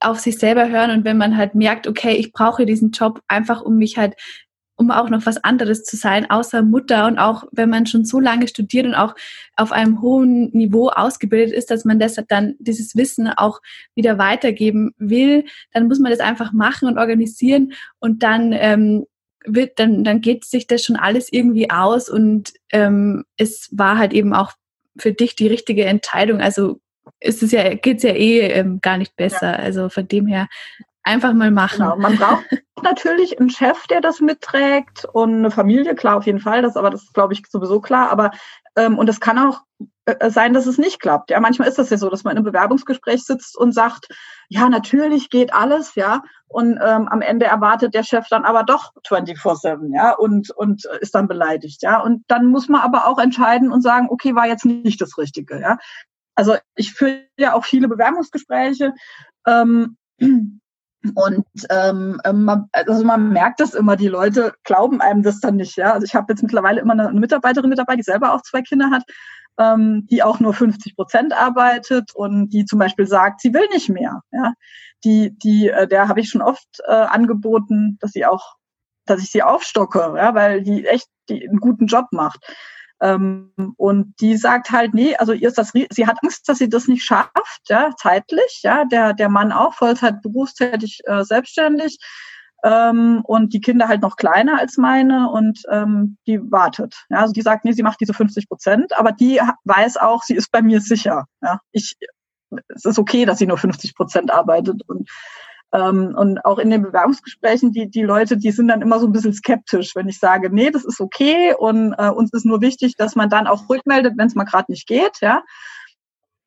[0.00, 0.90] auf sich selber hören.
[0.90, 4.14] Und wenn man halt merkt, okay, ich brauche diesen Job einfach, um mich halt
[4.80, 7.06] um auch noch was anderes zu sein, außer Mutter.
[7.06, 9.14] Und auch wenn man schon so lange studiert und auch
[9.54, 13.60] auf einem hohen Niveau ausgebildet ist, dass man deshalb dann dieses Wissen auch
[13.94, 17.74] wieder weitergeben will, dann muss man das einfach machen und organisieren.
[17.98, 19.04] Und dann ähm,
[19.44, 22.08] wird, dann, dann geht sich das schon alles irgendwie aus.
[22.08, 24.52] Und ähm, es war halt eben auch
[24.98, 26.40] für dich die richtige Entscheidung?
[26.40, 26.80] Also
[27.20, 29.52] ist es ja, geht es ja eh ähm, gar nicht besser.
[29.52, 29.58] Ja.
[29.58, 30.48] Also von dem her
[31.02, 31.80] einfach mal machen.
[31.80, 31.96] Genau.
[31.96, 32.44] Man braucht
[32.82, 36.62] natürlich einen Chef, der das mitträgt und eine Familie, klar, auf jeden Fall.
[36.62, 38.10] Das, aber das ist, glaube ich, sowieso klar.
[38.10, 38.30] Aber
[38.76, 39.62] ähm, und es kann auch
[40.28, 41.30] sein, dass es nicht klappt.
[41.30, 44.08] Ja, manchmal ist das ja so, dass man in einem Bewerbungsgespräch sitzt und sagt,
[44.48, 48.92] ja, natürlich geht alles, ja, und ähm, am Ende erwartet der Chef dann aber doch
[49.06, 53.70] 24/7, ja, und und ist dann beleidigt, ja, und dann muss man aber auch entscheiden
[53.70, 55.78] und sagen, okay, war jetzt nicht das Richtige, ja.
[56.34, 58.94] Also ich führe ja auch viele Bewerbungsgespräche.
[59.46, 59.96] Ähm,
[61.14, 65.76] und ähm, man, also man merkt das immer, die Leute glauben einem das dann nicht.
[65.76, 65.92] Ja?
[65.92, 68.90] Also ich habe jetzt mittlerweile immer eine Mitarbeiterin mit dabei, die selber auch zwei Kinder
[68.90, 69.02] hat,
[69.60, 73.90] ähm, die auch nur 50 Prozent arbeitet und die zum Beispiel sagt, sie will nicht
[73.90, 74.22] mehr.
[74.32, 74.54] Ja?
[75.04, 78.56] Die, die, äh, der habe ich schon oft äh, angeboten, dass sie auch,
[79.04, 80.34] dass ich sie aufstocke, ja?
[80.34, 82.40] weil die echt die einen guten Job macht.
[83.02, 86.68] Ähm, und die sagt halt, nee, also ihr ist das, sie hat Angst, dass sie
[86.68, 91.98] das nicht schafft, ja, zeitlich, ja, der, der Mann auch Vollzeit berufstätig, äh, selbstständig,
[92.64, 96.94] ähm, und die Kinder halt noch kleiner als meine und ähm, die wartet.
[97.08, 100.34] Ja, also die sagt, nee, sie macht diese 50 Prozent, aber die weiß auch, sie
[100.34, 101.26] ist bei mir sicher.
[101.42, 101.96] Ja, ich,
[102.68, 105.08] es ist okay, dass sie nur 50 Prozent arbeitet und
[105.72, 109.12] Ähm, und auch in den Bewerbungsgesprächen, die, die Leute, die sind dann immer so ein
[109.12, 112.96] bisschen skeptisch, wenn ich sage, nee, das ist okay und äh, uns ist nur wichtig,
[112.96, 115.44] dass man dann auch rückmeldet, wenn es mal gerade nicht geht, ja.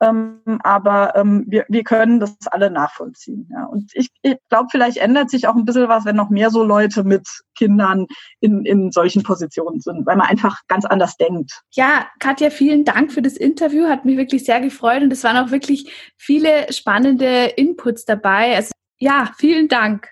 [0.03, 3.49] Ähm, aber ähm, wir, wir können das alle nachvollziehen.
[3.51, 3.65] Ja.
[3.65, 6.63] Und ich, ich glaube, vielleicht ändert sich auch ein bisschen was, wenn noch mehr so
[6.63, 8.07] Leute mit Kindern
[8.41, 11.61] in, in solchen Positionen sind, weil man einfach ganz anders denkt.
[11.71, 13.87] Ja, Katja, vielen Dank für das Interview.
[13.87, 18.55] Hat mich wirklich sehr gefreut und es waren auch wirklich viele spannende Inputs dabei.
[18.55, 20.09] Also ja, vielen Dank.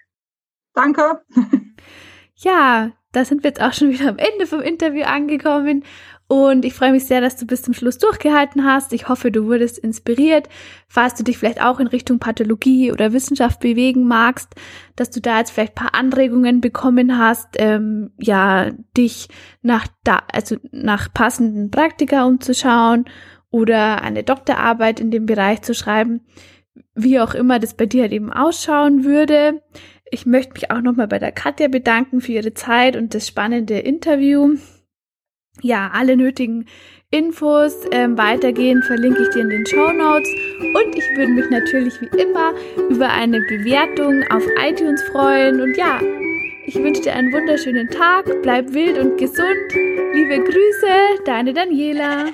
[0.74, 1.22] Danke.
[2.36, 5.84] ja, da sind wir jetzt auch schon wieder am Ende vom Interview angekommen.
[6.32, 8.93] Und ich freue mich sehr, dass du bis zum Schluss durchgehalten hast.
[8.93, 10.47] Ich hoffe, du wurdest inspiriert,
[10.88, 14.55] falls du dich vielleicht auch in Richtung Pathologie oder Wissenschaft bewegen magst,
[14.95, 19.27] dass du da jetzt vielleicht paar Anregungen bekommen hast, ähm, ja, dich
[19.61, 23.03] nach da, also nach passenden Praktika umzuschauen
[23.49, 26.21] oder eine Doktorarbeit in dem Bereich zu schreiben,
[26.95, 29.61] wie auch immer das bei dir halt eben ausschauen würde.
[30.09, 33.79] Ich möchte mich auch nochmal bei der Katja bedanken für ihre Zeit und das spannende
[33.79, 34.55] Interview
[35.62, 36.66] ja, alle nötigen
[37.12, 40.30] Infos ähm, weitergehen verlinke ich dir in den Show Notes
[40.62, 42.54] und ich würde mich natürlich wie immer
[42.89, 45.99] über eine Bewertung auf iTunes freuen und ja,
[46.66, 49.74] ich wünsche dir einen wunderschönen Tag, bleib wild und gesund.
[50.14, 52.28] Liebe Grüße, deine Daniela.